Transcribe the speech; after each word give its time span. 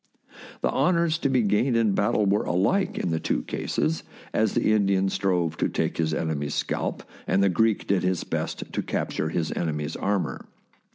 The 0.61 0.71
honours 0.71 1.19
to 1.19 1.29
be 1.29 1.43
gained 1.43 1.77
in 1.77 1.93
battle 1.93 2.25
were 2.25 2.43
alike 2.43 2.97
in 2.97 3.11
the 3.11 3.19
two 3.19 3.43
cases, 3.43 4.01
as 4.33 4.55
the 4.55 4.73
Indian 4.73 5.09
strove 5.09 5.57
to 5.57 5.69
take 5.69 5.97
his 5.97 6.11
enemy's 6.11 6.55
scalp, 6.55 7.03
and 7.27 7.43
the 7.43 7.49
Greek 7.49 7.85
did 7.85 8.01
his 8.01 8.23
best 8.23 8.63
to 8.73 8.81
cap 8.81 9.09
ture 9.09 9.29
his 9.29 9.51
enemy's 9.51 9.95
armour. 9.95 10.47